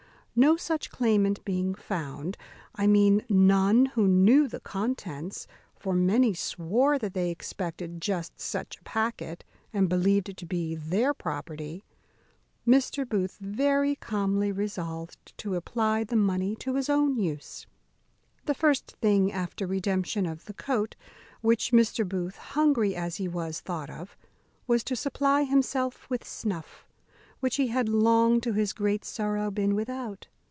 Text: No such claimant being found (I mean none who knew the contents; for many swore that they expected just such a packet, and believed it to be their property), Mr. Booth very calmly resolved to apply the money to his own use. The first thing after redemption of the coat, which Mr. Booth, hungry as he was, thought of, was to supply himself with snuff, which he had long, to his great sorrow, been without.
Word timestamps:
No 0.33 0.55
such 0.55 0.89
claimant 0.91 1.43
being 1.43 1.75
found 1.75 2.37
(I 2.73 2.87
mean 2.87 3.25
none 3.29 3.87
who 3.87 4.07
knew 4.07 4.47
the 4.47 4.61
contents; 4.61 5.45
for 5.75 5.93
many 5.93 6.33
swore 6.33 6.97
that 6.97 7.13
they 7.13 7.29
expected 7.29 8.01
just 8.01 8.39
such 8.39 8.77
a 8.77 8.83
packet, 8.83 9.43
and 9.73 9.89
believed 9.89 10.29
it 10.29 10.37
to 10.37 10.45
be 10.45 10.73
their 10.73 11.13
property), 11.13 11.83
Mr. 12.65 13.07
Booth 13.07 13.37
very 13.39 13.95
calmly 13.97 14.53
resolved 14.53 15.37
to 15.37 15.55
apply 15.55 16.05
the 16.05 16.15
money 16.15 16.55
to 16.55 16.75
his 16.75 16.89
own 16.89 17.17
use. 17.17 17.67
The 18.45 18.55
first 18.55 18.95
thing 19.01 19.33
after 19.33 19.67
redemption 19.67 20.25
of 20.25 20.45
the 20.45 20.53
coat, 20.53 20.95
which 21.41 21.73
Mr. 21.73 22.07
Booth, 22.07 22.37
hungry 22.37 22.95
as 22.95 23.17
he 23.17 23.27
was, 23.27 23.59
thought 23.59 23.89
of, 23.89 24.15
was 24.65 24.81
to 24.85 24.95
supply 24.95 25.43
himself 25.43 26.09
with 26.09 26.23
snuff, 26.25 26.87
which 27.41 27.55
he 27.55 27.69
had 27.69 27.89
long, 27.89 28.39
to 28.39 28.53
his 28.53 28.71
great 28.71 29.03
sorrow, 29.03 29.49
been 29.49 29.73
without. 29.73 30.27